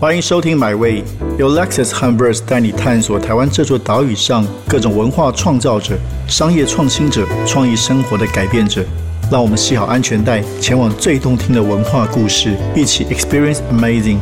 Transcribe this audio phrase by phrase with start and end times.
[0.00, 1.02] 欢迎收听《My Way》，
[1.40, 5.98] 由 Lexus h u m b e r s 带你探索台湾这座岛屿上各种文化创造者、
[6.28, 8.84] 商业创新者、创意生活的改变者。
[9.28, 14.18] 让我们系好安全带，前往最动听的文化故事，一起 Experience Amazing。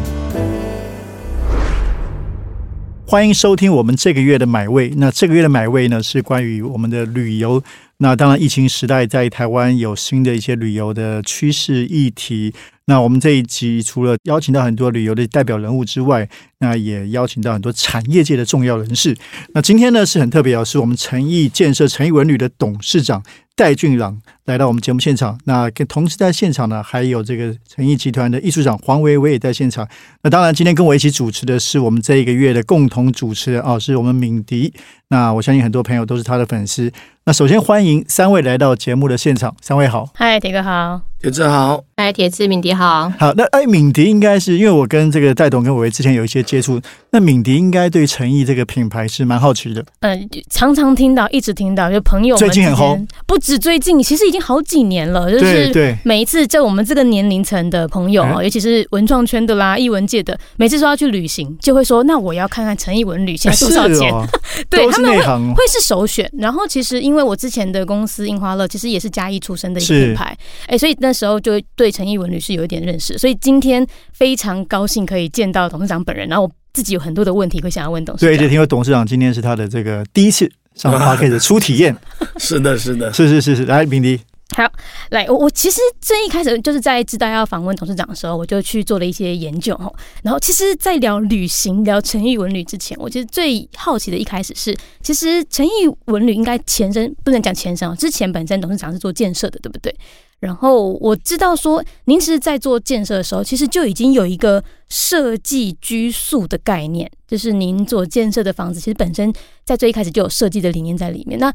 [3.07, 4.91] 欢迎收听我们这个月的买位。
[4.97, 7.63] 那这个月的买位呢，是关于我们的旅游。
[7.99, 12.55] 那当然，疫情时代在台湾有新的一些旅游的趋势议题。
[12.89, 19.17] 那我们这一集除了邀请到很多旅游的代表人物之外，那也邀请到很多产业界的重要人士。
[19.55, 23.23] 那今天呢是很特别哦，是我们诚毅建设诚毅文旅的董事长
[23.57, 25.37] 戴俊朗来到我们节目现场。
[25.47, 29.89] 那跟同时在现场呢，还有这个诚毅集团的艺术长黄维维也在现场。
[30.23, 34.73] 那当然，今天跟我一起主持的是我们这一个月的共同主持人哦，是我们敏迪。
[35.09, 36.93] 那我相信很多朋友都是他的粉丝。
[37.25, 46.81] 那首先欢迎三位来到节目的现场，三位好，嗨，铁哥好，铁子好，哎，铁子敏迪好，好，那哎，敏迪应该是因为我跟这个戴董跟伟伟之前有一些接触，
[47.17, 55.97] 那敏迪应该对诚毅这个品牌是蛮好奇的，嗯，常常听到，一直听到，就朋友最近很红，不止最近，其实已经好几年了，就是对。
[56.05, 64.13] 每一次在我们这个年龄层的朋友啊，尤其是文创圈的啦、艺文界的，每次说要去旅行，就会说那我要看看诚毅文旅现在多少钱，
[64.69, 78.29] 对他们会会是首选，然后其实因为我之前的公司印花乐其实也是嘉义出身的一个品牌，哎，所以那时候就对陈义文旅是有一点认识，所以今天非常高兴可以见到董事长本人，然后我自己有很多的问题会想要问董事长。
[78.29, 81.97] 对，就听说董事长今天是他的这个第一次上 p a 的初体验，
[82.37, 84.21] 是的，是的，是是是是，来，平迪。
[84.55, 84.65] 好，
[85.11, 89.93] 来，我我其实这一开始就是在知道要访问董事长的时候，我就去做了一些研究哈。
[90.23, 95.71] 然后，其实，在聊旅行、聊诚毅文旅之前，我其实最好奇的一开始是，其实诚毅
[96.07, 99.95] 文旅应该前身不能讲前身哦，之前本身董事长是做建设的，对不对？
[100.39, 109.33] 然后我知道说，您其实，在做建设的时候，其实就已经有一个设计居宿的概念，就是您做建设的房子，其实本身
[109.65, 111.39] 在最一开始就有设计的理念在里面。
[111.39, 111.53] 那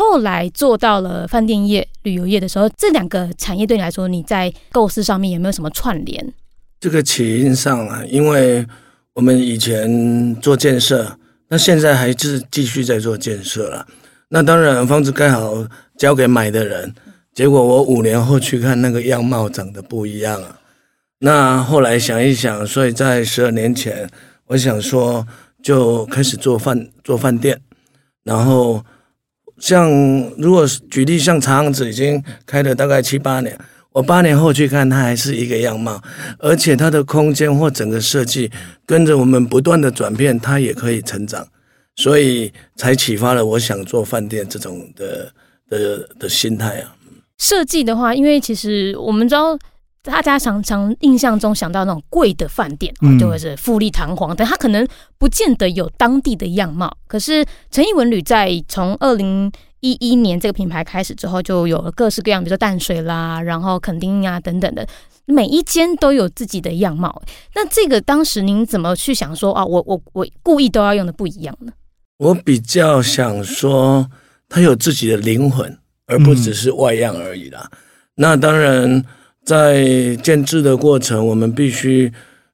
[0.00, 6.32] 后来做到了饭店业、旅游业的时候，这两个产业对你来说，你在构思上面有没有什么串联？
[6.80, 8.66] 这个起因上啊，因为
[9.12, 11.18] 我们以前做建设，
[11.48, 13.86] 那现在还是继续在做建设了。
[14.30, 15.66] 那当然，房子盖好
[15.98, 16.94] 交给买的人，
[17.34, 20.60] 结果我五年后去看，那个样貌长得不一样啊。
[21.18, 24.08] 那后来想一想，所以在十二年前，
[24.46, 25.26] 我想说
[25.62, 27.60] 就开始做饭做饭店，
[28.24, 28.82] 然后。
[29.60, 29.88] 像
[30.36, 33.56] 如果举例，像茶行子已经开了大概七八年，
[33.92, 36.02] 我八年后去看，它还是一个样貌，
[36.38, 38.50] 而且它的空间或整个设计
[38.84, 41.46] 跟着我们不断的转变，它也可以成长，
[41.94, 45.32] 所以才启发了我想做饭店这种的
[45.68, 46.96] 的的心态啊。
[47.38, 49.56] 设计的话，因为其实我们知道。
[50.02, 54.86] 大家常常印象中想到那种贵的饭店，就会是富丽堂皇，但它可能
[55.18, 56.96] 不见得有当地的样貌。
[57.06, 64.86] 可是陈毅文旅在从二零一一年这个品牌开始之后，就有了各式各样，比如说淡水啦，然后垦丁啊等等的，
[65.26, 67.22] 每一间都有自己的样貌。
[67.54, 69.62] 那这个当时您怎么去想说啊？
[69.62, 71.72] 我我我故意都要用的不一样呢？
[72.16, 74.08] 我比较想说，
[74.48, 77.70] 它有自己的灵魂，而不只是外样而已啦。
[78.14, 79.04] 那当然。
[79.44, 82.12] 在建制的过程，我们必须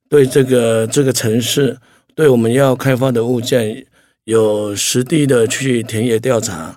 [0.09, 1.77] 对这个这个城市，
[2.15, 3.85] 对我们要开发的物件
[4.25, 6.77] 有实地的去田野调查。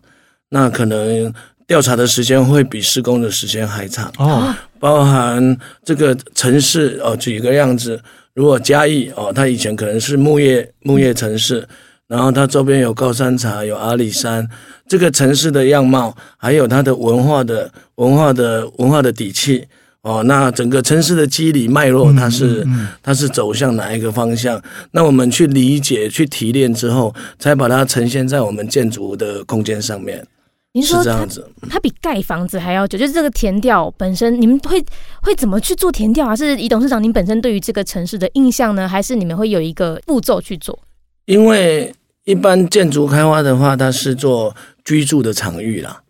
[0.50, 1.32] 那可能
[1.68, 4.54] 调查的时间会比施工的时间还长哦。
[4.80, 8.02] 包含这个城市哦，举一个样子，
[8.34, 11.68] 如果嘉义哦，它以前可能是木业木业城市，
[12.08, 14.48] 然后它周边有高山茶，有阿里山，
[14.88, 19.68] 这个城市的样貌，还有它的文化的文化的文化的底气。
[20.02, 22.66] 哦，那整个城市的机理脉络，它是
[23.04, 24.62] 它是走向哪一个方向？
[24.92, 30.26] 那我们去理解、去提炼之后，才把它呈现在我们建筑的空间上面。
[30.72, 34.82] 您说这样子，它比盖房子还要久，就是这个填调本身，你们会
[35.22, 36.36] 会怎么去做填调啊？
[36.36, 40.80] 是以董事长您本身对于这个城市的印象呢，还是你们会有一个步骤去做？
[41.26, 41.94] 因为
[42.24, 44.56] 一般建筑开发的话，它是做
[44.86, 46.02] 居住的场域啦。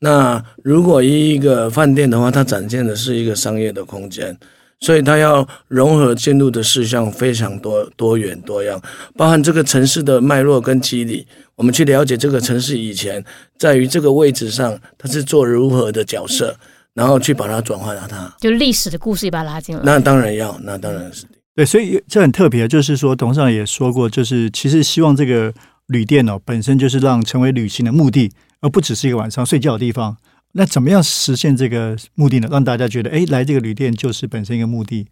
[0.00, 4.36] 那如果一个饭店的话，它展现的是一个商业的空间，
[4.80, 8.80] 所以它要融合进入的事项非常多、多元、多样，
[9.14, 11.26] 包含这个城市的脉络跟机理。
[11.54, 13.22] 我们去了解这个城市以前
[13.58, 16.56] 在于这个位置上，它是做如何的角色，
[16.94, 19.82] 然后去把它转化到它，就历史的故事也把它拉进来。
[19.84, 25.52] 那当然要，那当然是对，所以这很特别，就是说董事长也说过，就是其实希望这个
[25.88, 28.32] 旅店哦，本身就是让成为旅行的目的。
[28.60, 30.16] 而不只是一个晚上睡觉的地方，
[30.52, 32.48] 那怎么样实现这个目的呢？
[32.50, 35.06] 让大家觉得，哎，来这个旅店就是本身一个目的。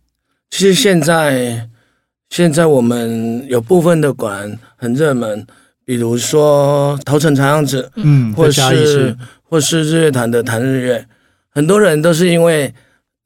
[0.50, 1.68] 其实现在
[2.30, 5.46] 现在我们有部分的馆很热门，
[5.84, 11.06] 比如说头城茶样子，嗯，或是或是日月潭的潭日月，
[11.48, 12.74] 很多人都是因为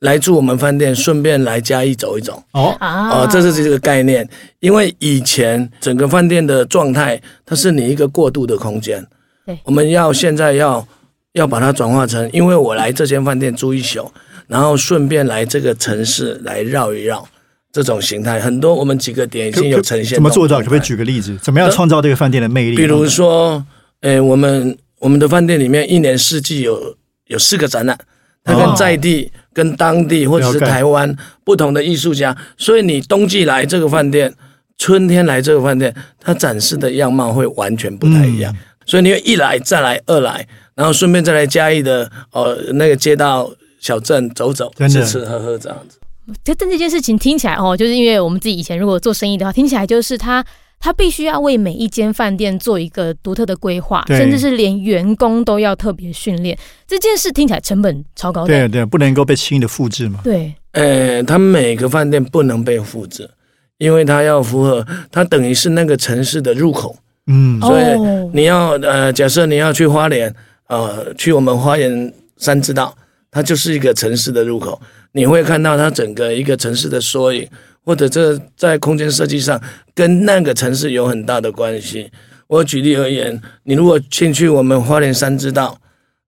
[0.00, 2.42] 来住我们饭店，顺便来嘉义走一走。
[2.52, 4.28] 哦，啊哦，这是这个概念。
[4.60, 9.04] 因为以前整个饭店的状态，它是你一个过渡的空间。
[9.44, 10.86] 对我们要现在要
[11.32, 14.10] 要把它转化成，因为我来这间饭店住一宿，
[14.46, 17.26] 然后顺便来这个城市来绕一绕，
[17.72, 18.74] 这种形态很多。
[18.74, 20.14] 我们几个点已经有呈现。
[20.14, 20.58] 怎么做到？
[20.58, 20.80] 可不可以？
[20.80, 21.36] 举个例子？
[21.42, 22.76] 怎么样创造这个饭店的魅力？
[22.76, 23.64] 比如说，
[24.00, 26.94] 呃，我们我们的饭店里面一年四季有
[27.26, 27.98] 有四个展览，
[28.44, 34.32] 它跟哦在地、跟当地或者是台湾不同的艺术家，所以你冬季来这个饭店，
[34.76, 38.54] 春天来这个饭店，它展示的样貌会完全不太一样。
[38.92, 43.50] 所以你会一来再来二来，然后顺便再来嘉义的呃那个街道
[43.80, 45.98] 小镇走走，吃吃喝喝这样子。
[46.44, 50.44] 这但这件事情听起来哦，就是因为我们自己以前如果做生意的话，听起来就是他
[50.78, 56.58] 他必须要为每一间饭店做一个独特的规划，甚至是连员工都要特别训练。
[56.86, 58.48] 这件事听起来成本超高的。
[58.48, 60.20] 对对，不能够被轻易的复制嘛。
[60.22, 63.30] 对呃，他每个饭店不能被复制，
[63.78, 66.94] 因为他要符合，他等于是那个城市的入口。
[67.26, 70.34] 嗯，所以哦你要呃，假设你要去花莲，
[70.66, 72.96] 呃，去我们花莲三之道，
[73.30, 74.80] 它就是一个城市的入口，
[75.12, 77.48] 你会看到它整个一个城市的缩影，
[77.84, 79.60] 或者这在空间设计上
[79.94, 82.10] 跟那个城市有很大的关系。
[82.48, 85.78] 我举例而言，你如果进去我们花莲三之道，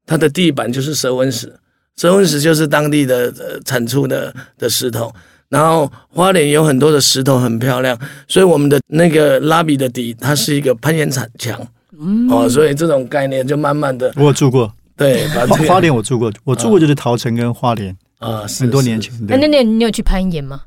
[0.07, 1.53] 它的地板就是蛇纹石，
[1.97, 5.13] 蛇纹石就是当地的呃产出的的石头。
[5.55, 7.97] 然后花莲有很多的石头很漂亮，
[8.27, 11.57] 所以我们的那个拉比的底，它是一个攀岩场墙，
[11.97, 19.13] 嗯哦，所以这种概念就慢慢的我有住过对把这个花花莲，我住过，我住过就是桃城跟花莲，啊是很多年前。
[19.29, 20.63] 那那你有去攀岩吗？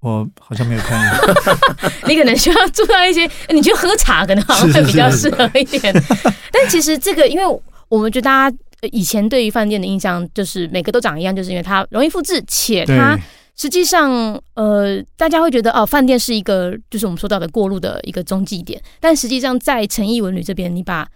[0.00, 1.34] 我好像没有看过。
[2.06, 5.94] 你可能需要住到一些，你去喝茶可能好像会比较是适合一点。
[6.52, 13.18] 但其实这个，因为我们觉得大家呃以前对于饭店的印象就是每个都长一样，就是因为它容易复制，且，它
[13.60, 21.06] 实际上呃大家会觉得哦，饭店是一个就是我们说到的过路的一个中继点，但实际上在诚毅文旅这边，你把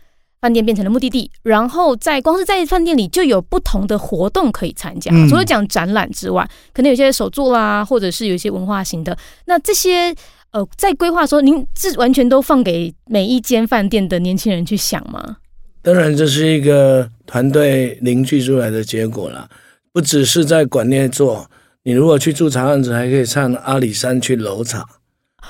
[0.43, 5.11] 饭店变成了目的地，然后在光是在饭店里就有不同的活动可以参加。
[5.15, 9.17] 嗯除了讲展览之外，可能有些手作啦，或者是有一些文化型的。
[9.47, 10.15] 那这些
[10.51, 15.39] 呃，在规划说，您是完全都放给每一间饭店的年轻人去想吗？
[15.81, 19.49] 当然这是一个团队凝聚出来的结果了，
[19.95, 21.51] 不只是在馆内做，
[21.85, 24.81] 你如果去住茶案子，还可以上阿里山去楼茶。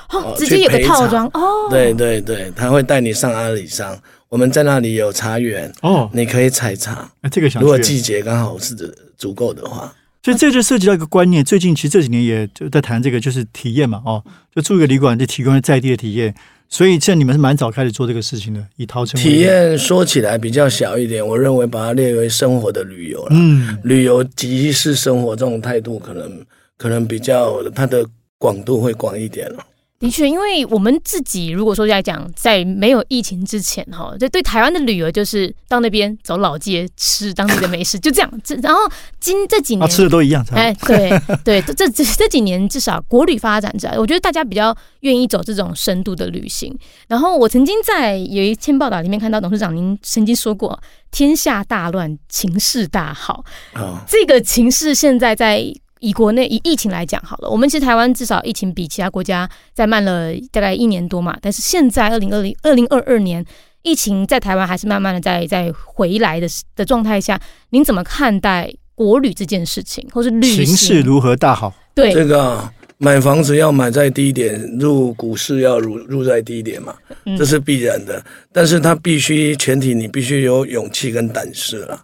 [0.09, 1.67] 哦哦，直接有个套装哦。
[1.69, 3.97] 对对对，他会带你上阿里山，
[4.29, 7.09] 我们在那里有茶园，哦，你可以采茶。
[7.21, 7.79] 哎这个想如果。
[7.79, 8.75] 季节刚好是
[9.17, 9.91] 足够的话，
[10.25, 14.23] 所以这就涉及到一个观念，最近其实这几年也就在谈这个，就是体验嘛，哦，
[14.55, 16.33] 就住一个旅馆就提供在地的体验。
[16.67, 23.27] 所以现在你们是蛮早开始做这个事情的，以陶城为例体，验说起来比较小一点，我认为把它列为生活的旅游了。
[23.33, 26.43] 嗯，旅游即是生活这种态度，可能
[26.75, 28.03] 可能比较它的
[28.39, 29.63] 广度会广一点了。
[29.97, 38.29] 的确，因为我们自己如果说来讲，在没有疫情之前哈，这对台湾的旅游就是到那边走老街吃当地的美食，就这样。
[38.43, 38.81] 这然后
[39.21, 41.09] 今这几啊，年吃的都一样，哎，对
[41.45, 46.77] 对，这这这这几年至少国旅发展起来，我觉得大家比较愿意走这种深度的旅行。
[47.07, 50.77] 然后我曾经在有一篇报道里面看到董事长您曾经说过
[51.09, 55.63] “天下大乱，情势大好”，啊、这个情势现在在
[55.99, 63.45] 以国内以疫情来讲好了，我们其实台湾至少疫情比其他国家再慢了大概一年多嘛，但是现在二零二零二零二二年。
[63.87, 71.71] 疫情在台湾还是慢慢的在在回来的的状态下，您怎么看待国旅这件事情，或是旅形行势如何大好？
[71.93, 78.25] 对，这个啊买房子要买在低点，入股市要入入在低点嘛，嗯这是必然的。
[78.51, 82.01] 但是它必须前提，你必须有勇气跟胆识了。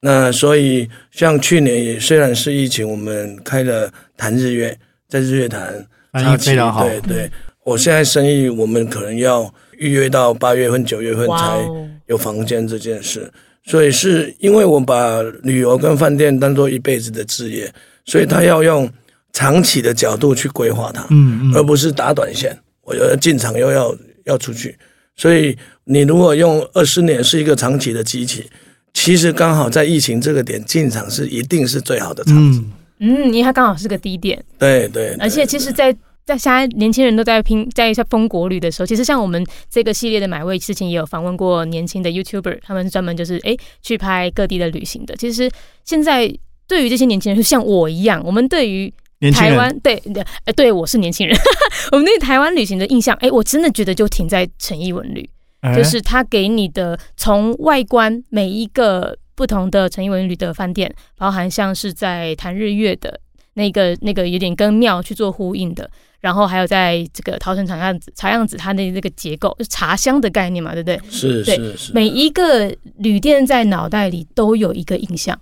[0.00, 6.86] 那所以像去年也虽然是疫情，我们开了谈日月，在日月潭反应插旗非常好。
[6.88, 7.30] 对对，
[7.64, 13.30] 我现在生意我们可能要预约到八月份、九月份才哦，有房间这件事，
[13.64, 17.72] 所以是因为我把旅游跟饭店当做一辈子的置业，
[18.04, 18.88] 所以他要用
[19.32, 22.56] 长期的角度去规划它，嗯嗯，而不是打短线。
[22.82, 24.76] 我要进场又要要出去，
[25.16, 28.48] 所以你如果用二十年是一个长期的机器，
[28.96, 32.72] 其实刚好在疫情这个点进场是一定是最好的场景。
[32.98, 35.16] 嗯，嗯，因为它刚好是个低点，对对，对。
[35.20, 35.92] 而且其实在，
[36.24, 45.14] 在现在年轻人都在拼在在疯国旅的时候，其实像我们这个系列的买位，之前也有访问过年轻的 YouTuber，他们专门就是哎去拍各地的旅行的。
[45.16, 45.48] 其实
[45.84, 46.34] 现在
[46.66, 48.92] 对于这些年轻人，就像我一样，我们对于
[49.30, 50.02] 台湾对
[50.46, 51.36] 呃对我是年轻人，
[51.92, 55.35] 我们对台湾旅行的印象，哎，我真的觉得就停在诚毅文旅，哎
[55.74, 63.18] 就是他给你的从外观每一个不同的诚毅文旅的饭店，包含像是在谈日月的
[63.54, 65.88] 那个那个有点跟庙去做呼应的，
[66.20, 71.00] 然后还有在这个桃城茶样子茶样子它的那个结构，就茶香的概念嘛，对不对？
[71.10, 75.38] 是是是，每一个旅店在脑袋里都有一个印象。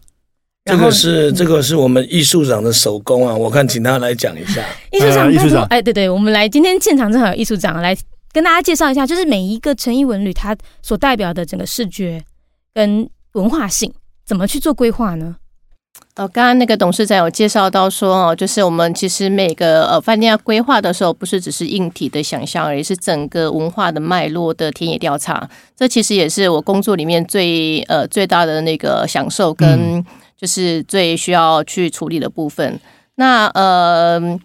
[0.64, 4.64] 这个是这个是我们艺术长的手工啊，我看请他来讲一下。
[4.90, 7.94] 艺术长，呃艺术长哎，对对，我们来今天现场正好有艺术长来
[8.34, 12.20] 跟大家介绍一下，就是每一个诚毅文旅它所代表的整个视觉
[12.74, 13.94] 跟文化性，
[14.26, 15.36] 怎么去做规划呢？
[16.16, 25.48] 哦，刚刚那个董事长有介绍到说哦，就是我们其实每个呃饭店要规划的时候，不是只是硬体的想象而已，是整个文化的脉络的田野调查。
[25.76, 30.04] 这其实也是我工作里面最呃最大的那个享受跟
[30.36, 32.80] 就是最需要去处理的部分。
[33.14, 34.36] 那呃。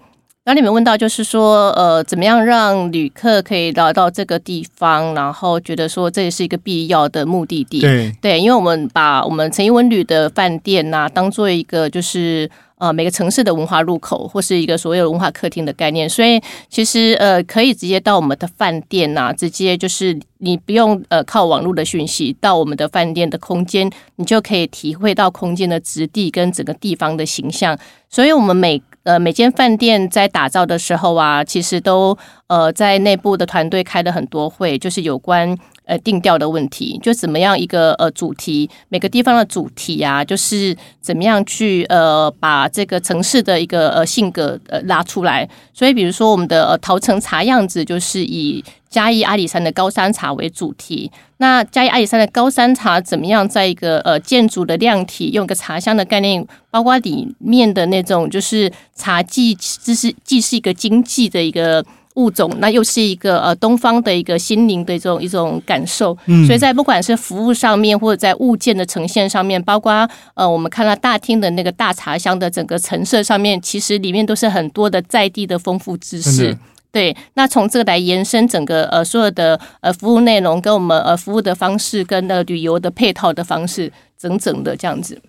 [0.46, 7.82] 刚刚你们问到，就是说，呃，怎么样让旅客可以来到这个地方，然后觉得说这也是一个必要的目的地。
[7.82, 27.78] 对对，因为我们把我们诚毅文旅的饭店呐、当做一个就是呃每个城市的文化入口，或是一个所谓的文化客厅的概念，所以其实呃可以直接到我们的饭店呐、直接就是你不用呃靠网络的讯息到我们的饭店的空间，你就可以体会到空间的质地跟整个地方的形象。
[28.10, 45.50] 所以我们每呃每间饭店在打造的时候啊，其实都呃在内部的团队开了很多会，就是有关呃定调的问题，就怎么样一个呃主题，每个地方的主题啊，就是怎么样去呃把这个城市的一个呃性格呃拉出来。
[45.74, 51.12] 所以比如说我们的呃桃城茶样子，就是以嘉义阿里山的高山茶为主题。
[51.38, 61.86] 那嘉义阿里山的高山茶怎么样在一个呃建筑的量体，用一个茶香的概念，包括里面的那种就是茶既这是既是一个经济的一个。
[62.16, 76.58] 物种，那又是一个呃东方的一个心灵的这种一种感受，嗯所以在不管是服务上面，或者在物件的呈现上面，包括呃我们看到大厅的那个大茶香的整个陈设上面，其实里面都是很多的在地的丰富知识。
[76.92, 85.22] 对，那从这个来延伸整个呃所有的呃服务内容，跟我们呃服务的方式，跟呃旅游的配套的方式，整整的这样子。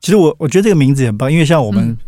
[0.00, 1.98] 其实我我觉得这个名字很棒，因为像我们嗯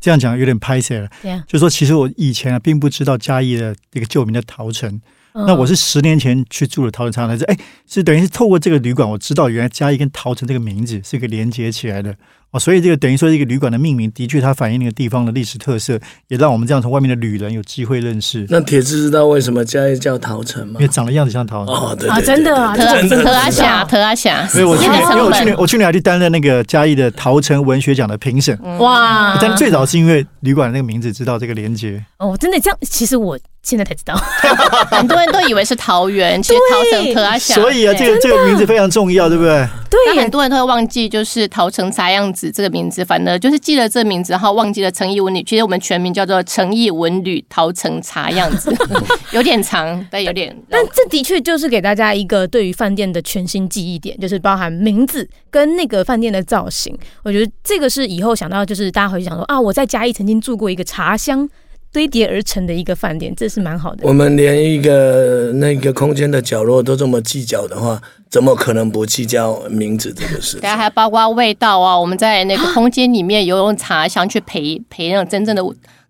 [0.00, 1.08] 这样讲有点拍摄了，
[1.48, 5.00] 就说其实我以前啊并不知道嘉义的一个旧名的桃城，
[5.36, 12.14] 嗯那我是十年前去住了桃城茶才知道，哎，是等于是透过这个旅馆，我知道原来嘉义跟桃城这个名字是一个连接起来的
[12.52, 15.98] 哦，所以这个等于说这个旅馆的命名的确它反映那个地方的历史特色，
[16.28, 20.88] 也让我们这样从外面的旅人有机会认识，那铁子知道为什么嘉义叫桃城吗因为？
[20.88, 21.74] 长得样子像桃城。
[21.74, 32.04] 哦，对啊对对真的啊对特阿霞，特阿霞，所以我去年，因为我去年我去年还去担任那个嘉义的桃城文学奖的评审，哇，但最早是因为旅馆那个名字知道这个连接。
[32.18, 34.14] 哦，真的这样，其实我现在才知道，
[34.90, 37.54] 很多人都以为是桃园，其实桃城特阿霞。
[37.54, 39.66] 所以啊，这个这个名字非常重要，对不对？
[40.06, 45.42] 那对很多人都会忘记，就是桃城茶样子这个名字，反而就是记了这名字，然后忘记了诚意文旅。
[45.42, 48.74] 其实我们全名叫做诚意文旅桃城茶样子，
[49.32, 50.54] 有点长，但有点。
[50.68, 56.94] 但这的确就是给大家一个对于饭店的全新记忆点，就是包含名字跟那个饭店的造型。
[57.22, 61.48] 我觉得这个是以后想到，就是大家回去想说啊，我在嘉义曾经住过一个茶香
[61.94, 64.04] 堆叠而成的一个饭店，这是蛮好的。
[64.04, 70.58] 我们连一个那个空间的角落都这么计较的话，怎么可能不计较名字这个事？
[70.58, 75.62] 家还包括味道啊，我们在那个空间里面有用茶香去陪陪那种真正的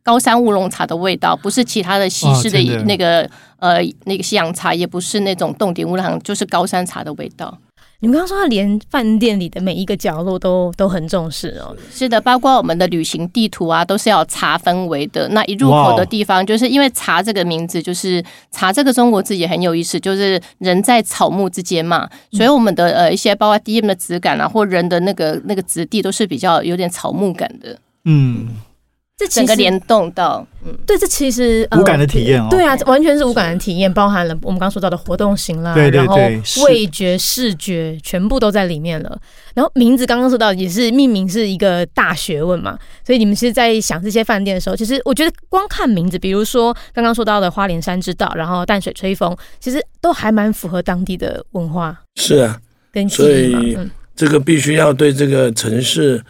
[0.03, 7.59] 高山乌龙茶的味道，不是其他的西式的那个呃那个西洋茶，也不是那种洞顶乌龙，就是高山茶的味道。
[8.01, 11.75] 你们刚刚说，他连饭店里的每一个角落都都很重视哦。
[11.91, 12.07] 是。
[12.07, 15.27] 的，包括我们的旅行地图啊，都是要有茶氛围的。
[15.31, 28.49] 那一入口的地方，就是因为茶这个名字，就是茶这个中国字也很有意思，就是人在草木之间嘛，所以我们的呃一些包括 DM 的质感啊，或人的那个那个质地，都是比较有点草木感的，嗯，
[29.17, 30.77] 这整个联动到嗯。
[30.87, 32.49] 对，这其实、呃无感的体验哦。
[32.51, 39.19] 对啊，完全是无感的体验，包含了我们刚刚说到的活动型啦，对对然后对味觉、视觉全部都在里面了。
[39.55, 52.59] 然后名字刚刚说到也是命名是一个大学问嘛，所以你们其实，在想这些饭店的时候，其实我觉得光看名字，比如说刚刚说到的花莲山之道，然后淡水吹风，其实都还蛮符合当地的文化是啊，
[52.93, 53.75] 跟所以。
[53.77, 56.23] 嗯，这个必须要对这个城市，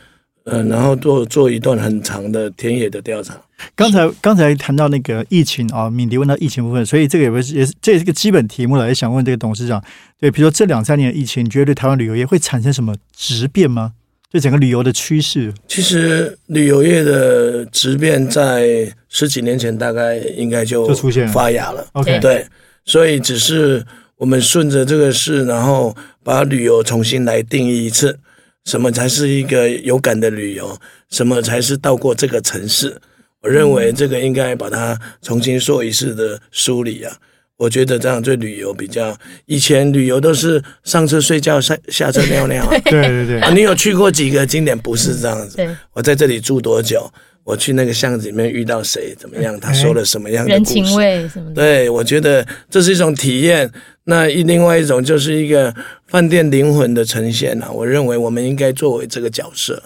[0.45, 3.41] 呃，然后做做一段很长的田野的调查。
[3.75, 9.83] 刚才刚才谈到那个疫情啊，敏迪问到疫情部分，所以这个也是也是这也是个基本题目了，也想问这个董事长，
[10.21, 13.93] 对，比如说这两三年的疫情，你觉得对台湾旅游业会产生什么质变吗？
[14.31, 15.55] 对整个旅游的趋势？
[15.69, 21.87] 其实旅游业的质变在十几年前大概应该就就出现发芽了。
[21.93, 22.45] OK，对，
[22.85, 23.87] 所以只是
[24.17, 28.19] 我们顺着这个事，然后把旅游重新来定义一次，
[28.65, 30.79] 什么才是一个有感的旅游，
[31.11, 32.97] 什么才是到过这个城市。
[33.43, 37.15] 我认为这个应该把它重新做一次的梳理啊。
[37.57, 39.17] 我觉得这样对旅游比较，
[39.47, 42.71] 以前旅游都是上车睡觉，下下车尿尿啊。
[42.85, 44.77] 对对对啊，你有去过几个景点？
[44.77, 45.57] 不是这样子。
[45.57, 47.09] 对，我在这里住多久？
[47.45, 49.15] 我去那个巷子里面遇到谁？
[49.17, 49.59] 怎么样？
[49.61, 50.75] 他说了什么样的故事？
[50.75, 51.55] 人情味什么的。
[51.55, 53.71] 对，我觉得这是一种体验。
[54.05, 55.75] 那一另外一种就是一个
[56.07, 57.71] 饭店灵魂的呈现啊。
[57.71, 59.83] 我认为我们应该作为这个角色。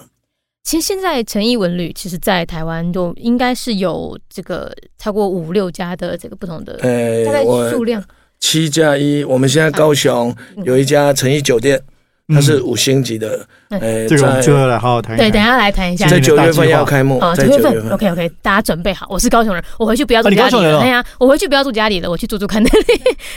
[0.63, 8.03] 其实现在诚毅文旅，其实在台湾就应该是有这个超过五六家的这个不同的呃大概，数量。
[8.39, 11.81] 七加一，我们现在高雄有一家诚毅酒店，
[12.33, 13.45] 它是五星级的。
[13.69, 16.07] 嗯呃，这个我们在最后来好好谈一对，等下来谈一下。
[16.07, 17.91] 在九月份要开幕啊，，九月份。
[17.91, 19.05] ，OK OK，大家准备好。
[19.09, 20.43] 我是高雄人，我回去不要住家里了。
[20.43, 22.85] 高雄人哦哎呀，我回去不要住家里了，我去住住看那里，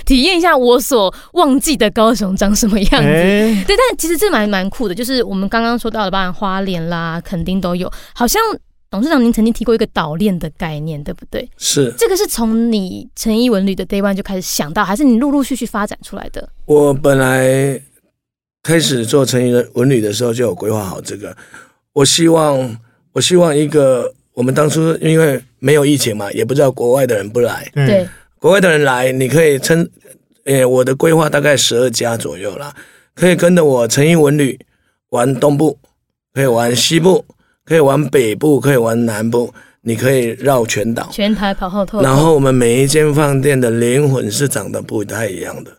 [0.06, 2.96] 体验一下我所忘记的高雄长什么样子。
[3.08, 7.92] 哎，对，但其实这蛮蛮酷的，就是我们刚刚说到的，包含花莲啦，垦丁都有。
[8.14, 8.40] 好像
[8.90, 11.46] 董事长您曾经提过一个岛链的概念，对不对？
[11.58, 16.48] 是这个是从你诚毅文旅的 Day One 就开始想到，还是你陆陆续续发展出来的？
[16.64, 17.78] 我本来
[18.62, 21.36] 开始做成人文旅的时候就有规划好这个。
[21.92, 22.76] 我希望，
[23.12, 29.88] 我希望一个我们当初因为没有疫情嘛，也不知道国外的人不来，对，国外的人来，你可以称，
[30.44, 32.74] 呃，我的规划大概十二家左右啦，
[33.14, 34.58] 可以跟着我成毅文旅
[35.10, 35.78] 玩东部，
[36.32, 37.24] 可以玩西部，
[37.64, 39.52] 可以玩北部，可以玩南部，
[39.82, 41.08] 你可以绕全岛。
[41.12, 42.00] 全台跑后头。
[42.00, 45.70] 然后我们每一间饭店的灵魂是长得不太一样的，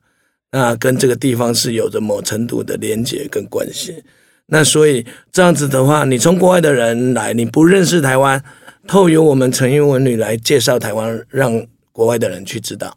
[0.53, 4.03] 那跟这个地方是有着某程度的连结跟关系。
[4.45, 8.39] 那所以这样子的话，你从国外的人来，你不认识台湾，
[8.87, 12.95] 透由我们成英文旅来介绍台湾，让国外的人去知道。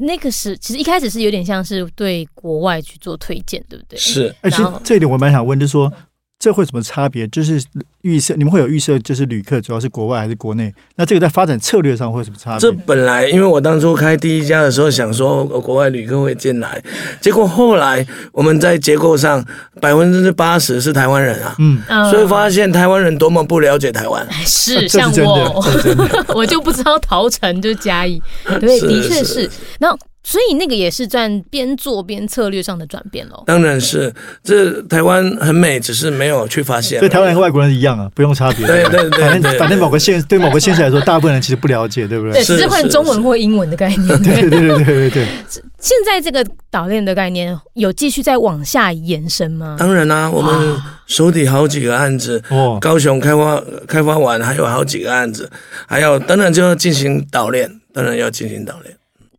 [0.00, 3.96] 那个是其实一开始是有点像是对国外去做推荐，对不对？
[3.96, 5.92] 是哎，其实然后这一点我蛮想问，就是说
[6.46, 7.26] 这会有什么差别？
[7.26, 7.60] 就是
[8.02, 10.72] 预设你们会有预设，就是旅客主要是国外还是国内？
[10.94, 12.70] 那这个在发展策略上会有什么差别这？
[12.86, 16.80] 本来因为我当初开第一家的时候，想说呃国外旅客会进来，
[17.20, 19.44] 结果后来我们在结构上
[19.80, 24.24] 百分之八十是台湾人啊，嗯，嗯所以发现台湾人多么不了解台湾。
[24.44, 25.64] 是是像我，
[26.32, 28.22] 我就不知道桃城就是嘉义，
[28.60, 29.50] 对，的确是是。
[29.80, 33.44] 然后，所以那个也是在边做边策略上的转变喽。
[33.46, 34.12] 当然是，
[34.42, 36.98] 这台湾很美，只是没有去发现。
[36.98, 38.66] 所以台湾人跟外国人一样啊，不用差别。
[38.66, 42.44] 对对对对对反正反正某个县对某个县市来说，大部分人其实不了解，对不对，对？
[42.44, 44.08] 只是换中文或英文的概念。
[44.20, 45.26] 对对对对对对，
[45.78, 49.76] 现在这个岛链的概念有继续再往下延伸吗？
[49.78, 55.48] 当然啦、我们手底好几个案子，哦，高雄开发开发完还有好几个案子，
[55.86, 58.96] 还有当然就要进行导链，当然要进行导练。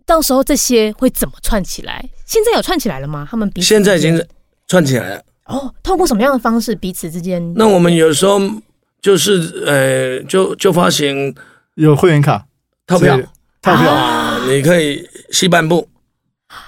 [0.07, 2.03] 到时候这些会怎么串起来？
[2.25, 3.27] 现在有串起来了吗？
[3.29, 4.19] 他们彼此现在已经
[4.67, 5.21] 串起来了。
[5.45, 7.53] 哦，透过什么样的方式彼此之间？
[7.55, 8.39] 那我们有时候
[9.01, 11.35] 就是呃，就就发行
[11.75, 12.45] 有会员卡
[12.87, 13.19] 套票
[13.61, 15.87] 套票，啊，你可以西半部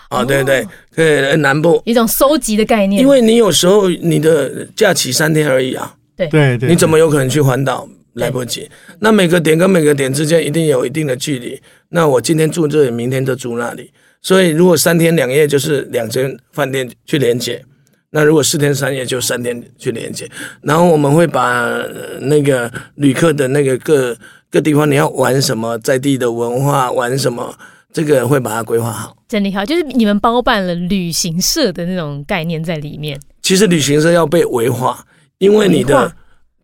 [0.09, 5.95] 啊，对对，可以南部，一种收集的概念，因为你有时候你的假期三天而已啊。
[6.15, 7.87] 对对对，你怎么有可能去环岛？
[8.19, 8.69] 来不及。
[8.99, 11.59] 那每个点跟每个点之间一定有一定的距离。
[11.89, 13.91] 那我今天住这里，明天就住那里。
[14.21, 17.63] 所以如果三天两夜就是两间饭店去连接，
[18.11, 20.29] 那如果四天三夜就三天去连接。
[20.61, 24.15] 然后我们会把呃那个旅客的那个各
[24.51, 27.55] 各地方你要玩什么，在地的文化玩什么，
[27.93, 29.15] 这个会把它规划好。
[29.27, 33.19] 真厉害，就是你们包办了旅行社的那种概念在里面。
[33.41, 35.05] 其实旅行社要被维化，
[35.37, 36.11] 因为你的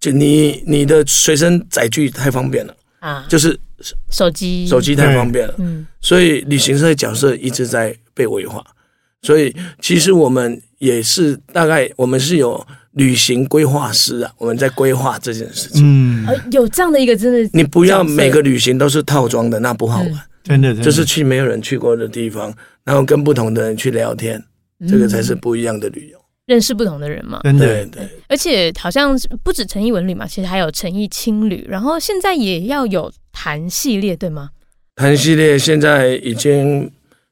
[0.06, 3.60] 就你你的随身载具太方便了，啊，就是
[4.12, 5.56] 手机，手，机太方便了。
[5.58, 8.64] 嗯，所以旅行社的角色一直在被维化。
[9.24, 15.82] 所以其实我们也是大概我们是有旅行规划师啊，我们在规划这件事情。
[15.84, 20.12] 嗯，呃，有这样的一个真的，你不要每个旅行都是套装的，那不好玩。
[20.44, 24.40] 真的真的就是去没有人去过的地方，然后跟不同的人去聊天，
[24.88, 26.20] 这个才是不一样的旅游。
[26.48, 27.42] 认识不同的人嘛。
[27.44, 27.66] 真的。
[27.66, 34.50] 对对，而且好像不止诚毅文旅嘛，其实还有诚毅青旅，然后现在也要有谈系列，对吗？
[34.96, 36.90] 谈系列现在已经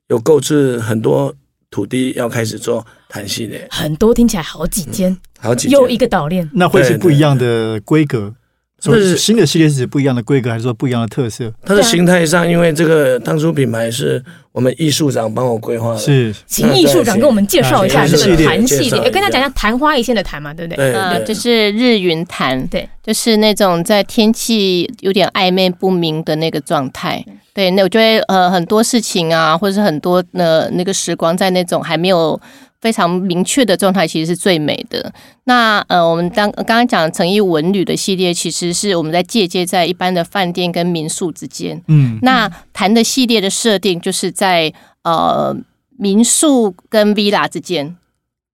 [0.10, 1.34] 有购置很多
[1.71, 5.97] 土地，要开始做谈系列，很多听起来好几间，好几又一。
[5.97, 8.36] 个岛链，那会是不一样的规格，
[8.83, 11.49] 所以是新的系列是指不一样的规格，还是说不一样的特色？
[11.65, 16.35] 它的形态上，因为这个当初品牌是我们艺术长帮我规划的，是。
[16.45, 20.91] 请艺术长跟我们介绍一下嗯这个系列檀系列，介绍一下跟他讲讲昙花一现的昙嘛，对不对？
[20.91, 27.23] 对呃，就是日云坛，对，就是那种在天气有点暧昧不明的那个状态。
[27.53, 32.39] 对，那我觉得呃很多事情啊，或者是很多呃那个时光，在那种还没有
[32.83, 35.09] 非常明确的状态，其实是最美的。
[35.45, 41.81] 那呃，我们当刚刚讲诚意文旅的系列，其实是我们在借鉴在一般的饭店跟民宿之间。
[41.87, 44.73] 嗯，那谈的系列的设定，就是在
[45.05, 45.55] 呃
[45.97, 47.95] 民宿跟 villa 之间。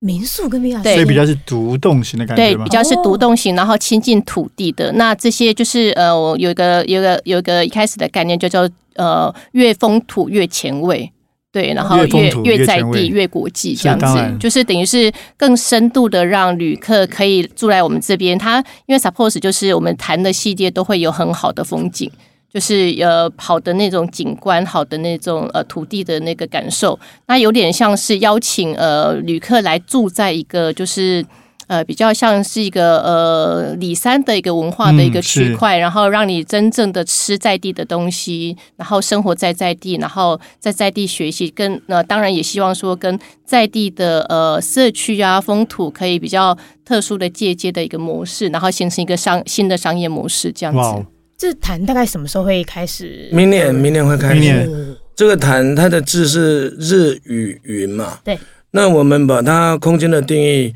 [0.01, 2.69] 民宿跟 villa 对所以比较是独栋型的感，觉对比？
[2.69, 4.91] 较是独栋型，然后亲近土地的。
[4.93, 11.11] 那这些就是呃，我有一个有一个有一个一开始的概念，就叫呃越风土越前卫。
[11.51, 18.37] 对，然后越越在地越国际是这样子，就是等于是更深度的让旅客可以住在我们这边。
[18.37, 22.11] 他因为 suppose 就是我们谈的系列都会有很好的风景，
[22.53, 26.99] 就是呃好的那种景观，好的那种呃土地的那个感受。
[27.25, 31.25] 那有点像是邀请呃旅客来住在一个就是。
[31.69, 51.05] 呃，比较像是一个呃里山的一个文化的一个区块，然后让你真正的吃在地的东西，然后生活在在地，然后在在地学习，跟呃当然也希望说跟在地的呃社区啊风土可以比较特殊的借鉴的一个模式，然后形成一个商新的商业模式这样子。，
[51.37, 53.29] 这谈大概什么时候会开始？
[53.31, 54.97] 明年明年会开明年始。
[55.15, 58.17] 这个谈它的字是日与云嘛？
[58.23, 58.39] 对。
[58.71, 60.73] 那我们把它空间的定义，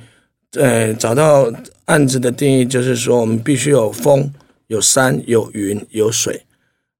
[0.55, 1.51] 呃，找到
[1.85, 4.31] 案子的定义，就是说我们必须有风、
[4.67, 6.45] 有山、有云、有水，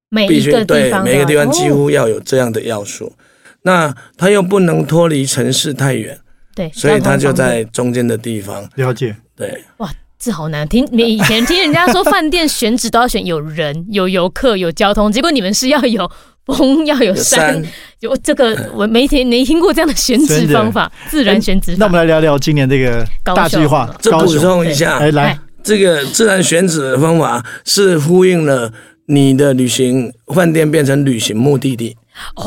[0.08, 3.12] 每必须一个地对方的每个地方几哦乎要有这样的要素。
[3.62, 6.18] 那它又不能脱离城市太远，
[6.54, 8.68] 对，所以它就在中间的地方。
[8.74, 9.16] 了解。
[9.36, 10.86] 对，哇这好难听。
[10.92, 16.10] 你以前听人家说饭店选址都要选有人、有游客、有交通，结果你们是要有
[16.46, 17.64] 风、要有有山山，
[18.00, 21.98] 有这个 我没听没听过这样的选址方法，自然选址法那我们。
[21.98, 24.38] 来聊聊今年这个大计划高这补。
[24.38, 28.70] 充一下，哎，来哎，这个自然选址的方法是呼应了
[29.06, 31.96] 你的旅行饭店变成旅行目的地。
[32.36, 32.44] 哦，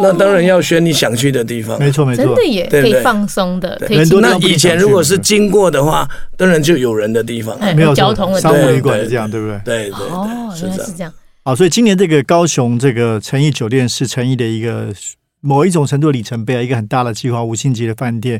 [0.00, 1.78] 那当然要选你想去的地方。
[1.78, 7.56] 没错没错真的，耶，对对可以放松的，对可以人多那以前如果是经过的话，当然就有人的地方。
[7.58, 9.60] 哎没有交通的对商务旅馆这样，对不对？
[9.64, 10.28] 对对哦。
[10.62, 11.12] 原来是这样。
[11.48, 14.94] 好，所以今年这个高雄这个诚意酒店是诚意的一个
[15.40, 18.38] 某一种程度的里程碑啊，一个很大的计划，五星级的饭店。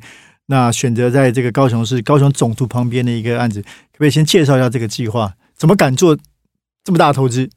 [0.49, 5.33] 那选择在这个高雄市高雄总图旁边的一个案子，可不可以先介绍一下这个计划？
[5.57, 6.14] 怎么敢做
[6.85, 7.49] 这么大的投资？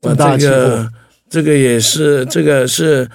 [0.00, 0.50] 这么大的这？
[0.50, 0.92] 个
[1.30, 3.08] 这个也是这个是，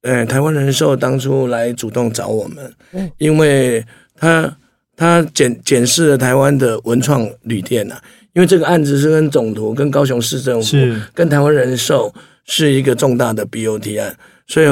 [0.00, 3.84] 呃，台湾人寿当初来主动找我们，嗯因为
[4.16, 4.56] 他
[4.96, 8.00] 他检检视了台湾的文创旅店呐、
[8.34, 10.76] 因为这个案子是跟总图、跟高雄市政府、
[11.14, 12.12] 跟台湾人寿
[12.44, 14.16] 是一个重大的 BOT 案，
[14.46, 14.66] 所以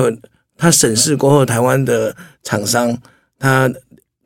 [0.57, 2.96] 他审视过后，台湾的厂商
[3.38, 3.70] 他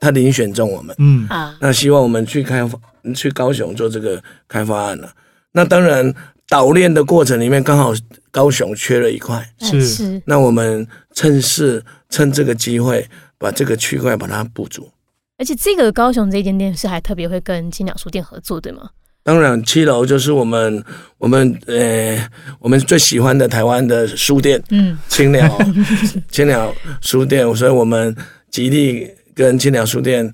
[0.01, 0.95] 他遴选中我们。
[0.99, 2.79] 嗯，啊，那希望我们去开发
[3.15, 5.13] 去高雄做这个开发案了、
[5.53, 6.13] 那当然，
[6.49, 7.93] 岛链的过程里面刚好
[8.31, 14.91] 高雄缺了一块，哎是是那我们趁势趁这个机会把这个区块把它补足。
[15.39, 18.91] 而且这个高雄这间店是还特别会跟青鸟书店合作，对吗？
[19.27, 20.85] 当然，七楼就是我们
[21.19, 22.17] 我们呃
[22.61, 25.59] 我们最喜欢的台湾的书店嗯，青鸟
[26.31, 28.15] 青鸟书店，所以我们
[28.53, 30.33] 极力跟青鸟书店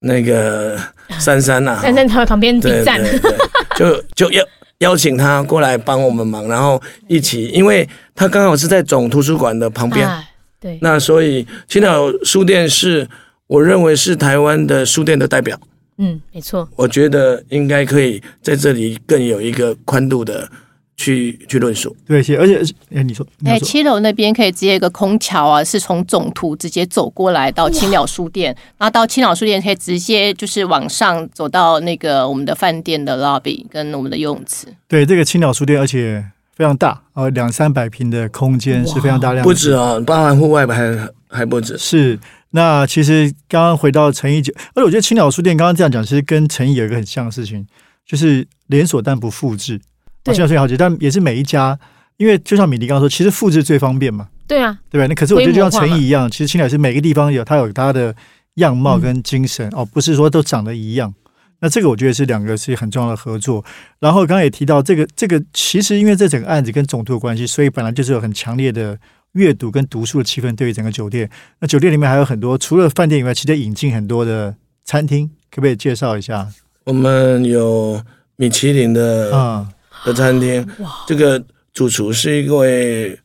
[0.00, 0.76] 那个
[1.20, 3.32] 珊珊呐、站在他旁边比对赞，对对，
[3.76, 4.44] 就就邀
[4.78, 10.28] 邀请他过来帮我们忙，然后一起，因为他刚好是在总图书馆的旁边，哎，
[10.60, 13.08] 对，那所以青鸟书店是
[13.46, 15.56] 我认为是台湾的书店的代表，
[15.98, 20.48] 嗯，没错，我觉得应该可以在这里更有一个宽度的
[20.96, 21.94] 去去论述。
[22.06, 34.66] 对，而且哎，你说，你哎，七楼那边可以直接一个空桥啊，是从总图直接走过来到青鸟书店，然后到青鸟书店可以直接就是往上走到那个我们的饭店的 lobby 跟我们的游泳池。
[34.86, 41.76] 对这个青鸟书店，而且非常大，呃，两三百平的空间是非常大量的，不止哦，包含户外还还不止。
[41.76, 42.18] 是，
[42.50, 47.66] 那其实刚刚回到诚意酒，而且我觉得青鸟书店刚刚这样讲，其实跟诚意有一个很像的事情，
[48.06, 49.80] 就是连锁但不复制。
[50.22, 51.78] 对青鸟书店好几，但也是每一家，
[52.16, 55.06] 因为就像米迪刚刚说，其实复制最方便嘛，对啊，对吧？
[55.06, 58.14] 那可是我觉得就像规模化嘛诚意一样，其实青鸟是每个地方有它有它的
[58.54, 61.14] 样貌跟精神、哦，不是说都长得一样。
[61.60, 63.64] 那这个我觉得是两个是很重要的合作。
[63.98, 68.96] 然后刚刚也提到这个这个，其实因为这整个案子跟总图有关系，所以本来就是有很强烈的
[69.32, 71.30] 阅读跟读书的气氛对于整个酒店。
[71.60, 76.48] 那酒店里面还有很多除了饭店以外，其实引进很多的餐厅，可不可以介绍一下？
[76.84, 78.02] 我们有
[78.36, 79.68] 米其林的、啊，
[80.04, 80.66] 的餐厅，
[81.06, 83.18] 这个主厨是一位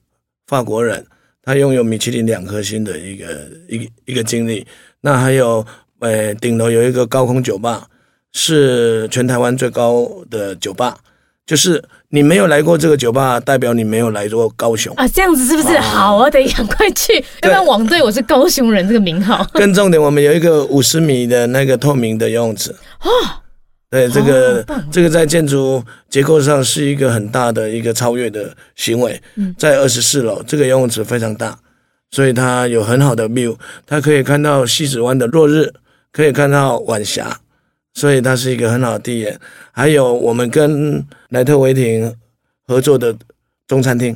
[0.48, 1.06] 法国人，
[1.42, 4.68] 他拥有米其林两颗星的一个一个一个经历。
[5.02, 5.66] 那还有，
[6.00, 7.88] 呃，顶楼有一个高空酒吧，
[8.34, 10.98] 是全台湾最高的酒吧。
[11.46, 14.94] 就是你没有来过这个酒吧，代表你没有来过高雄。
[14.96, 16.30] 啊，这样子是不是好啊？
[16.30, 19.46] 得赶快去，要不然网队我是高雄人这个名号。
[19.54, 22.72] 更重点，我们有一个五十米的那个透明的游泳池。
[22.72, 23.10] 哦，
[23.90, 29.22] 对，这个、这个在建筑结构上是一个很大的一个超越的行为。
[29.36, 31.58] 嗯在二十四楼，这个游泳池非常大，
[32.12, 35.74] 所以它有很好的 view，它可以看到西子湾的落日，
[36.14, 37.38] 可以看到晚霞，
[37.94, 39.40] 所以它是一个很好的地点。
[39.72, 42.14] 还有我们跟莱特维廷
[42.68, 43.16] 合作的
[43.68, 44.16] 中餐厅，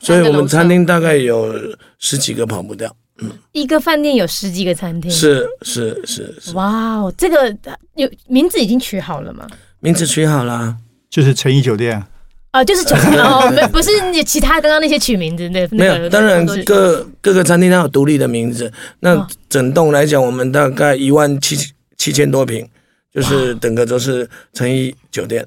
[0.00, 1.54] 所以我们餐厅大概有
[1.98, 2.94] 十几个跑不掉。
[3.22, 7.56] 嗯一个饭店有十几个餐厅，是是是是，哇哦，这个
[7.94, 9.46] 有名字已经取好了吗？
[9.78, 10.76] 名字取好了。
[11.08, 12.02] 就是诚意酒店，
[12.50, 18.72] 啊，就是酒店哦，没不是你其他刚刚那些取名字那，没有，当然各各个餐厅它有独立的名字。
[18.98, 21.56] 那哦整栋来讲，我们大概一万七
[21.96, 22.68] 七千多平，
[23.14, 25.46] 就是整个都是诚毅酒店。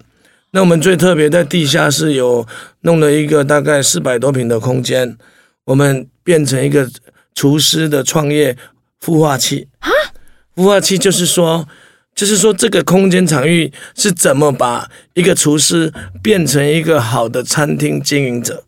[0.51, 2.47] 那我们最特别在地下室有
[2.81, 5.17] 弄了一个大概四百多平的空间，
[5.65, 6.89] 我们变成一个
[7.35, 8.57] 厨师的创业
[9.03, 9.91] 孵化器啊。
[10.55, 11.67] 孵化器就是说，
[12.15, 18.63] 就是说这个空间场域是怎么把一个厨师变成一个好的餐厅经营者。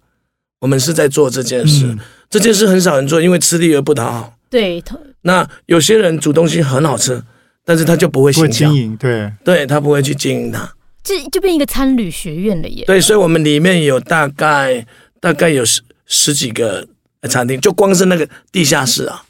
[0.60, 4.34] 我们是在做这件事，嗯这件事很少人做，因为吃力而不讨好。
[4.50, 7.24] 对，同那有些人煮东西很好吃，
[7.70, 10.68] 但是他就不会不会形象经，营，对，对他不会去经营它。
[11.04, 12.84] 这就变一个餐旅学院了耶。
[12.88, 14.84] 对，所以我们里面有大概
[15.20, 16.88] 大概有十十几个
[17.30, 19.22] 餐厅，就光是那个地下室啊，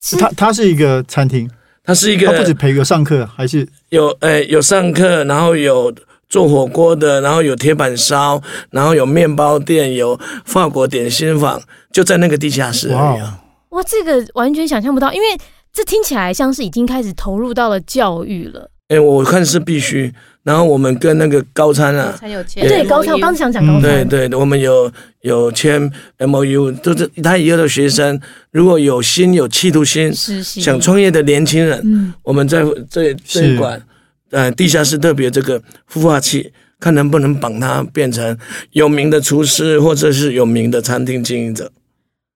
[0.00, 0.16] 是。
[0.16, 1.50] 它它是一个餐厅，
[1.82, 3.66] 它是一它不止个陪有上课，还是？
[3.88, 5.92] 有呃有上课，然后有
[6.28, 8.40] 做火锅的，然后有铁板烧，
[8.70, 13.42] 然后有面包店，有法国点心坊，就在那个地下室而已啊。
[13.70, 15.26] 哇，这个完全想象不到，因为
[15.72, 18.70] 这听起来像是已经开始投入到了教育了。
[18.88, 20.12] 哎，我看是必须。
[20.44, 22.66] 然后我们跟那个高参啊，才有钱。
[22.66, 28.18] 对，高餐，我刚想讲高嗯餐，对对，我们有有签 M O U，都是他以后的学生，
[28.50, 30.10] 如果有心有企图心，
[30.42, 33.82] 想创业的年轻人，嗯，我们在这这一馆，
[34.30, 35.60] 呃，地下室特别这个
[35.92, 36.50] 孵化器，
[36.80, 38.34] 看能不能帮他变成
[38.70, 41.70] 有名的厨师，或者是有名的餐厅经营者，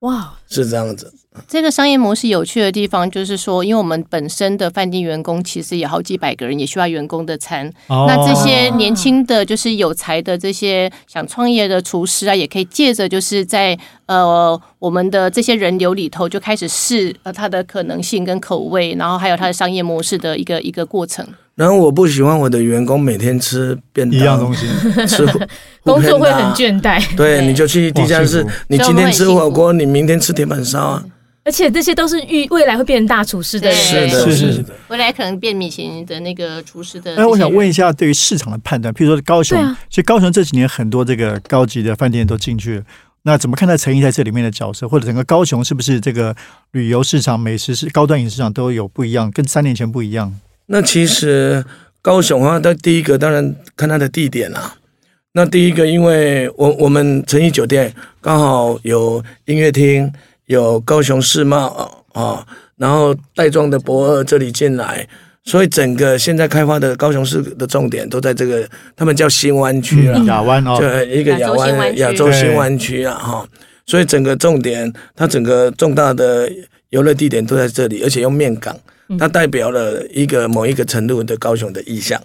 [0.00, 1.14] 哇，是这样子。
[1.48, 7.66] 这个商业模式有趣的地方就是说，因为我们本身的饭店员工其实也好几百个人，也需要员工的餐。
[7.86, 21.26] 哦那这些年轻的就是有才的这些想创业的厨师啊，也可以借着就是在呃我们的这些人流里头就开始试呃它的可能性跟口味，然后还有它的商业模式的一个一个过程。
[21.54, 24.66] 然后我不喜欢我的员工每天吃便当，一样东西，
[25.06, 25.26] 吃
[25.84, 26.80] 工作会很倦。
[26.80, 31.04] 怠，对，对你就去地下室你今天吃火锅，你明天吃铁板烧啊。
[31.44, 33.76] 而且这些都是预未来会变成大厨师的人。
[33.76, 34.74] 是的，是是是的。
[34.88, 37.16] 未来可能变米其林的那个厨师的。
[37.16, 42.84] 哎，我想问一下，对于市场的判断，譬如说高雄啊，其实高雄这几年很多这个高级的饭店都进去了。
[43.24, 46.34] 那怎么看待诚毅在这里面的角色，或者整个高雄是不是这个
[46.72, 50.32] 旅游市场、美食市、高端饮食市场都有不一样，跟三年前不一样？
[50.66, 51.64] 那其实
[52.00, 54.74] 高雄啊，它第一个当然看它的地点啊。
[55.34, 60.12] 那第一个，因为我我们诚毅酒店刚好有音乐厅，
[60.52, 65.08] 有高雄世贸啊，然后带状的博二这里进来，
[65.44, 70.18] 所以整个现在开发的高雄市的重点都在这个，他们叫新湾区了。
[70.18, 73.48] 嗯亚湾哦，对一个亚湾亚洲新湾区啊哈，
[73.86, 76.50] 所以整个重点，它整个重大的
[76.90, 78.78] 游乐地点都在这里，而且用面港，
[79.18, 82.20] 它代表了一个某一个程度的高雄的意向，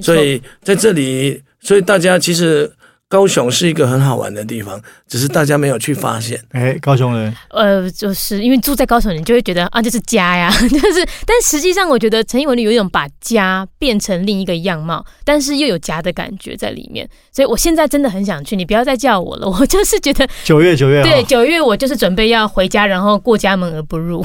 [0.00, 2.70] 所以在这里，所以大家其实
[3.12, 6.42] 高雄是一个很好玩的地方，只是大家没有去发现。
[6.52, 24.22] 哎，高雄人呃，就是因为住在高雄，你就会觉得啊，这是家呀， 就是，但实际上我觉得陈毅文旅有一种把家变成另一个样貌，但是又有家的感觉在里面，所以我现在真的很想去，你不要再叫我了， 我就是觉得，九月九月对，啊，九月我就是准备要回家，然后过家门而不入。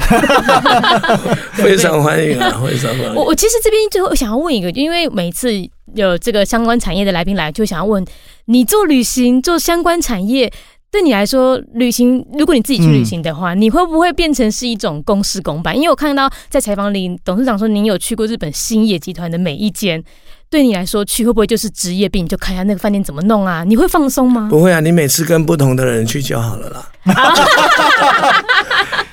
[1.52, 3.14] 非常欢迎啊，非常欢迎。
[3.14, 5.50] 我我其实这边最后想要问一个，因为每次
[5.94, 8.04] 有这个相关产业的来宾来，就想要问
[8.46, 10.52] 你做旅行做相关产业。
[10.90, 15.76] 对你来说，旅行如果你自己去旅行的话，你会不会变成是一种公事公办？
[15.76, 20.02] 因为我看到在采访里，董事长说您有去过日本兴业集团的每一间，
[20.48, 22.26] 对你来说去会不会就是职业病？
[22.26, 23.64] 就看一下那个饭店怎么弄啊？
[23.64, 24.48] 你会放松吗？
[24.48, 26.90] 不会啊，你每次跟不同的人去就好了啦。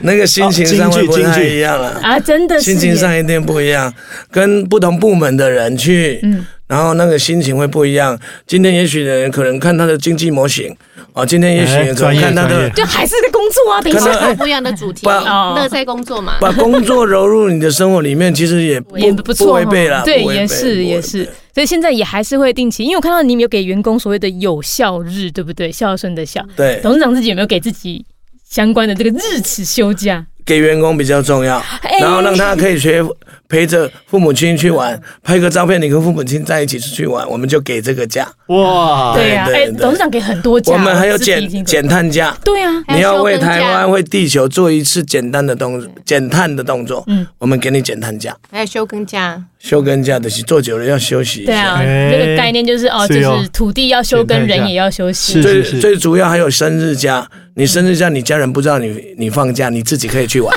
[0.05, 1.99] 那个心情上会不太一样了。
[2.01, 3.93] 啊，真的是心情上一定不一样，
[4.31, 6.45] 跟不同部门的人去，嗯。
[6.67, 8.19] 然后那个心情会不一样。
[8.47, 10.75] 今天也许人可能看他的经济模型，
[11.13, 14.11] 哦，今天也许可能看他的就还是个工作啊，等一下。
[14.17, 16.37] 哎不一样的主题，把乐在工作嘛。
[16.41, 25.71] 把工作融入你的生活里面，其实也不 也不错违背啦，哦对，也是也是，所以现在也还是会定期，因为我看到你们有给员工所谓的有效日，对不对？
[25.71, 28.03] 孝顺的孝，对，董事长自己有没有给自己
[28.49, 30.25] 相关的这个日期休假？
[30.45, 33.03] 给员工比较重要，哎然后让他可以学
[33.47, 38.27] 陪着父母亲去玩，拍个照片，你跟父母亲在一起出去玩，我们就给这个假。
[38.47, 42.36] 哇，对呀，哎，董事长给很多假，我们还有减减碳假。
[42.43, 48.36] 对啊，你要为台湾、为地球做一次简单的动作，减碳的动作，嗯我们给你减碳假。
[48.51, 51.51] 还有休耕假，休耕假的是做久了要休息一下。
[51.51, 55.41] 对啊，哎这个概念就是哦，就是土地要休耕，人也要休息。
[55.41, 60.55] 最最主要还有生日假，你生日假你家人不知道你你放假，你自己可以去玩。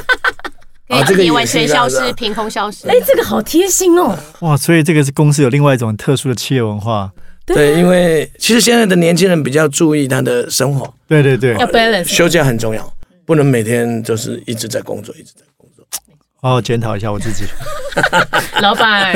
[0.89, 2.89] 啊这个也可以完全消失，凭空消失。
[2.89, 4.19] 哎，这个好贴心哦。
[4.41, 7.11] 哇，所以这个是公司有另外一种特殊的企业文化。
[7.47, 12.93] 对，因为其实现在的年轻人比较注意他的生活，对对对，要 balance，休假很重要，
[13.25, 15.85] 不能每天就是一直在工作，一直在工作。
[16.41, 17.45] 好好检讨一下我自己。
[18.61, 19.15] 老板，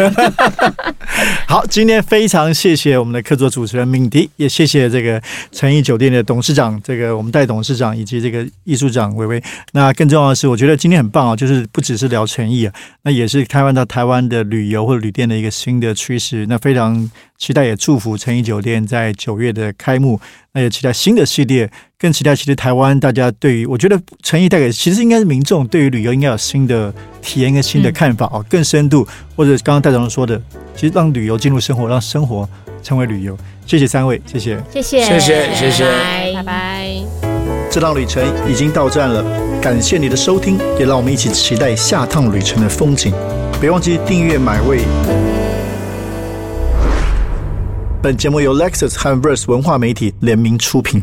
[1.47, 9.43] 好，今天非常谢谢我们的客座主持人敏迪，也谢谢这个诚毅酒店的董事长，这个我们代董事长以及这个艺术长伟伟。
[9.73, 16.47] 那更重要的是，我觉得今天很棒啊，就是不只是聊诚意啊，那也是台湾到台湾的旅游或者旅店的一个新的趋势。
[16.47, 20.21] 那非常期待，也祝福诚毅酒店在九月的开幕。
[20.55, 26.93] 那也期待新的系列，更期待其实台湾大家对于，我觉得诚意带给其实应该是民众对于旅游应该有新的
[27.23, 29.07] 体验跟新的看法哦，更深度，
[29.37, 30.41] 或者刚刚戴总说的，
[30.75, 32.49] 其实让旅游进入生活，让生活
[32.83, 33.37] 成为旅游。
[33.67, 34.59] 谢谢三位，谢谢。
[34.73, 35.85] 谢谢，谢谢谢谢
[36.33, 36.91] 拜拜。
[37.71, 39.23] 这趟旅程已经到站了，
[39.61, 43.13] 感谢你的收听，也让我们一起期待下趟旅程的风景。
[43.61, 44.81] 别忘记订阅买位。
[48.01, 51.03] 本节目由 Lexus 和 Verse 文化媒体联名出品。